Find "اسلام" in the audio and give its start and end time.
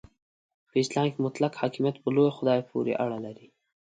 0.83-1.07